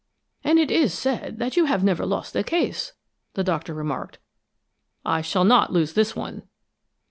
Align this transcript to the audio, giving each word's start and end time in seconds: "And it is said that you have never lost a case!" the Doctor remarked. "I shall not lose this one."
"And 0.43 0.57
it 0.57 0.71
is 0.71 0.95
said 0.95 1.37
that 1.37 1.55
you 1.55 1.65
have 1.65 1.83
never 1.83 2.07
lost 2.07 2.35
a 2.35 2.41
case!" 2.43 2.93
the 3.35 3.43
Doctor 3.43 3.71
remarked. 3.75 4.17
"I 5.05 5.21
shall 5.21 5.45
not 5.45 5.71
lose 5.71 5.93
this 5.93 6.15
one." 6.15 6.41